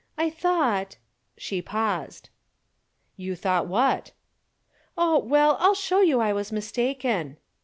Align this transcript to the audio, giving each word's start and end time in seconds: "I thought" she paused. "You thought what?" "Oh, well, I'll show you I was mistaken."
"I 0.17 0.31
thought" 0.31 0.97
she 1.37 1.61
paused. 1.61 2.29
"You 3.17 3.35
thought 3.35 3.67
what?" 3.67 4.13
"Oh, 4.97 5.19
well, 5.19 5.57
I'll 5.59 5.75
show 5.75 5.99
you 6.01 6.19
I 6.19 6.33
was 6.33 6.51
mistaken." 6.51 7.37